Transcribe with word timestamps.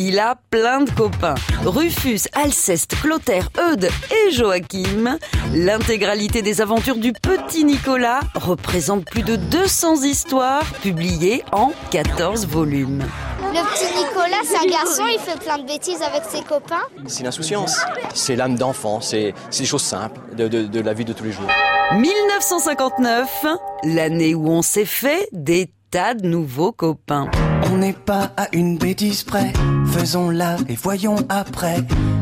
Il 0.00 0.20
a 0.20 0.36
plein 0.50 0.82
de 0.82 0.90
copains. 0.90 1.34
Rufus, 1.64 2.20
Alceste, 2.32 2.94
Clotaire, 3.02 3.50
Eudes 3.58 3.90
et 4.12 4.30
Joachim. 4.30 5.18
L'intégralité 5.52 6.40
des 6.40 6.60
aventures 6.60 6.98
du 6.98 7.12
petit 7.12 7.64
Nicolas 7.64 8.20
représente 8.36 9.06
plus 9.06 9.24
de 9.24 9.34
200 9.34 10.04
histoires 10.04 10.64
publiées 10.82 11.42
en 11.50 11.72
14 11.90 12.46
volumes. 12.46 13.02
Le 13.40 13.74
petit 13.74 13.92
Nicolas, 13.98 14.36
c'est 14.44 14.68
un 14.68 14.70
garçon, 14.70 15.02
il 15.12 15.18
fait 15.18 15.40
plein 15.40 15.58
de 15.58 15.66
bêtises 15.66 16.00
avec 16.00 16.22
ses 16.30 16.42
copains. 16.42 16.84
C'est 17.08 17.24
l'insouciance, 17.24 17.80
c'est 18.14 18.36
l'âme 18.36 18.56
d'enfant, 18.56 19.00
c'est 19.00 19.34
des 19.58 19.64
choses 19.64 19.82
simples 19.82 20.20
de, 20.36 20.46
de, 20.46 20.62
de 20.62 20.80
la 20.80 20.92
vie 20.92 21.04
de 21.06 21.12
tous 21.12 21.24
les 21.24 21.32
jours. 21.32 21.48
1959, 21.94 23.46
l'année 23.82 24.36
où 24.36 24.48
on 24.48 24.62
s'est 24.62 24.84
fait 24.84 25.28
des 25.32 25.72
tas 25.90 26.14
de 26.14 26.24
nouveaux 26.24 26.70
copains. 26.70 27.28
On 27.70 27.76
n'est 27.76 27.92
pas 27.92 28.32
à 28.36 28.48
une 28.52 28.78
bêtise 28.78 29.24
près, 29.24 29.52
faisons-la 29.92 30.56
et 30.68 30.74
voyons 30.74 31.16
après. 31.28 31.76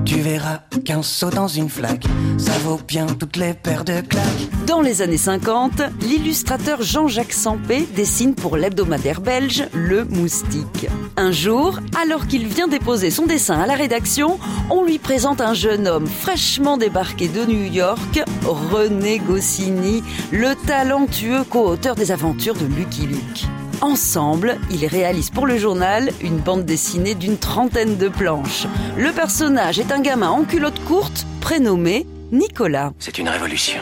Tu 0.04 0.16
verras 0.16 0.60
qu'un 0.84 1.02
saut 1.02 1.30
dans 1.30 1.46
une 1.46 1.68
flaque, 1.68 2.04
ça 2.36 2.52
vaut 2.64 2.80
bien 2.86 3.06
toutes 3.06 3.36
les 3.36 3.54
paires 3.54 3.84
de 3.84 4.00
claques. 4.00 4.24
Dans 4.66 4.80
les 4.80 5.02
années 5.02 5.16
50, 5.16 5.82
l'illustrateur 6.00 6.82
Jean-Jacques 6.82 7.32
Sampé 7.32 7.86
dessine 7.94 8.34
pour 8.34 8.56
l'hebdomadaire 8.56 9.20
belge 9.20 9.64
Le 9.72 10.04
Moustique. 10.04 10.88
Un 11.16 11.30
jour, 11.30 11.78
alors 12.02 12.26
qu'il 12.26 12.46
vient 12.46 12.68
déposer 12.68 13.10
son 13.10 13.26
dessin 13.26 13.60
à 13.60 13.66
la 13.66 13.74
rédaction, 13.74 14.40
on 14.70 14.84
lui 14.84 14.98
présente 14.98 15.40
un 15.40 15.54
jeune 15.54 15.86
homme 15.86 16.06
fraîchement 16.06 16.76
débarqué 16.76 17.28
de 17.28 17.44
New 17.44 17.72
York, 17.72 18.20
René 18.44 19.20
Goscinny, 19.20 20.02
le 20.32 20.54
talentueux 20.66 21.44
co-auteur 21.44 21.94
des 21.94 22.10
aventures 22.10 22.54
de 22.54 22.66
Lucky 22.66 23.06
Luke. 23.06 23.46
Ensemble, 23.80 24.56
ils 24.70 24.86
réalisent 24.86 25.30
pour 25.30 25.46
le 25.46 25.58
journal 25.58 26.10
une 26.22 26.38
bande 26.38 26.64
dessinée 26.64 27.14
d'une 27.14 27.36
trentaine 27.36 27.96
de 27.96 28.08
planches. 28.08 28.66
Le 28.96 29.12
personnage 29.12 29.78
est 29.78 29.92
un 29.92 30.00
gamin 30.00 30.30
en 30.30 30.44
culotte 30.44 30.82
courte 30.84 31.26
prénommé 31.40 32.06
Nicolas. 32.32 32.92
C'est 32.98 33.18
une 33.18 33.28
révolution. 33.28 33.80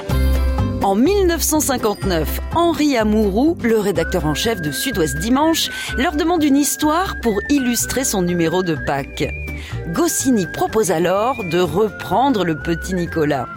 En 0.83 0.97
1959, 0.97 2.41
Henri 2.55 2.99
Amouroux, 2.99 3.57
le 3.63 3.79
rédacteur 3.79 4.27
en 4.27 4.35
chef 4.35 4.61
de 4.61 4.71
Sud-Ouest 4.71 5.19
Dimanche, 5.19 5.71
leur 5.97 6.15
demande 6.15 6.45
une 6.45 6.57
histoire 6.57 7.15
pour 7.23 7.41
illustrer 7.49 8.05
son 8.05 8.21
numéro 8.21 8.63
de 8.63 8.75
Pâques. 8.75 9.33
Goscinny 9.95 10.47
propose 10.53 10.91
alors 10.91 11.43
de 11.45 11.59
reprendre 11.59 12.45
le 12.45 12.59
petit 12.59 12.95
Nicolas. 12.95 13.49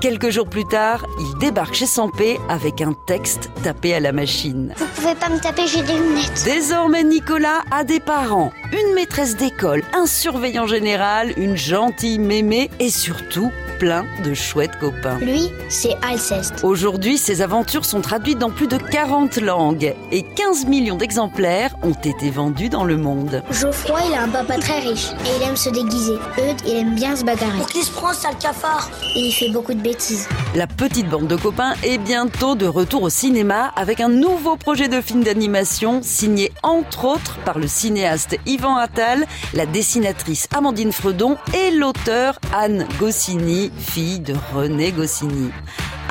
Quelques 0.00 0.30
jours 0.30 0.48
plus 0.48 0.64
tard, 0.64 1.04
il 1.18 1.38
débarque 1.38 1.74
chez 1.74 1.86
Sampé 1.86 2.38
avec 2.48 2.80
un 2.80 2.92
texte 2.92 3.50
tapé 3.64 3.94
à 3.94 4.00
la 4.00 4.12
machine. 4.12 4.72
Vous 4.76 4.86
pouvez 4.94 5.16
pas 5.16 5.28
me 5.28 5.40
taper, 5.40 5.66
j'ai 5.66 5.82
des 5.82 5.94
lunettes. 5.94 6.44
Désormais, 6.44 7.02
Nicolas 7.02 7.62
a 7.72 7.82
des 7.82 7.98
parents, 7.98 8.52
une 8.72 8.94
maîtresse 8.94 9.36
d'école, 9.36 9.82
un 9.92 10.06
surveillant 10.06 10.68
général, 10.68 11.32
une 11.36 11.56
gentille 11.56 12.20
mémé 12.20 12.70
et 12.78 12.90
surtout 12.90 13.50
plein 13.78 14.04
de 14.24 14.34
chouettes 14.34 14.78
copains. 14.78 15.18
Lui, 15.18 15.50
c'est 15.68 15.96
Alceste. 16.02 16.60
Aujourd'hui, 16.62 17.18
ses 17.18 17.42
aventures 17.42 17.84
sont 17.84 18.00
traduites 18.00 18.38
dans 18.38 18.50
plus 18.50 18.66
de 18.66 18.76
40 18.76 19.36
langues 19.38 19.94
et 20.12 20.22
15 20.22 20.66
millions 20.66 20.96
d'exemplaires 20.96 21.74
ont 21.82 21.92
été 21.92 22.30
vendus 22.30 22.68
dans 22.68 22.84
le 22.84 22.96
monde. 22.96 23.42
Geoffroy, 23.50 24.00
il 24.08 24.14
a 24.14 24.22
un 24.22 24.28
papa 24.28 24.58
très 24.58 24.80
riche 24.80 25.08
et 25.24 25.36
il 25.36 25.48
aime 25.48 25.56
se 25.56 25.70
déguiser. 25.70 26.14
Eudes, 26.38 26.60
il 26.66 26.76
aime 26.76 26.94
bien 26.94 27.16
se 27.16 27.24
bagarrer. 27.24 27.64
Qui 27.72 27.82
se 27.82 27.90
prend, 27.90 28.12
sale 28.12 28.36
cafard 28.38 28.90
Et 29.14 29.20
il 29.20 29.32
fait 29.32 29.50
beaucoup 29.50 29.74
de 29.74 29.80
bêtises. 29.80 30.28
La 30.54 30.66
petite 30.66 31.08
bande 31.08 31.28
de 31.28 31.36
copains 31.36 31.74
est 31.82 31.98
bientôt 31.98 32.54
de 32.54 32.66
retour 32.66 33.02
au 33.02 33.10
cinéma 33.10 33.72
avec 33.76 34.00
un 34.00 34.08
nouveau 34.08 34.56
projet 34.56 34.88
de 34.88 35.00
film 35.00 35.22
d'animation 35.22 36.00
signé 36.02 36.52
entre 36.62 37.04
autres 37.04 37.38
par 37.44 37.58
le 37.58 37.68
cinéaste 37.68 38.36
Yvan 38.46 38.76
Attal, 38.76 39.26
la 39.54 39.66
dessinatrice 39.66 40.48
Amandine 40.54 40.92
Fredon 40.92 41.36
et 41.54 41.70
l'auteur 41.70 42.38
Anne 42.52 42.86
Goscinny, 42.98 43.67
fille 43.76 44.20
de 44.20 44.34
René 44.54 44.92
Goscinny. 44.92 45.50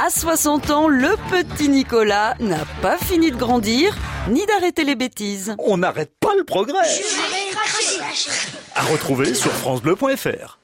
À 0.03 0.09
60 0.09 0.69
ans, 0.69 0.87
le 0.87 1.15
petit 1.31 1.69
Nicolas 1.69 2.35
n'a 2.39 2.65
pas 2.81 2.97
fini 2.97 3.31
de 3.31 3.35
grandir 3.35 3.95
ni 4.29 4.45
d'arrêter 4.45 4.83
les 4.83 4.95
bêtises. 4.95 5.55
On 5.59 5.77
n'arrête 5.77 6.11
pas 6.19 6.35
le 6.37 6.43
progrès. 6.43 6.87
À 8.75 8.83
retrouver 8.83 9.33
sur 9.33 9.51
francebleu.fr. 9.51 10.55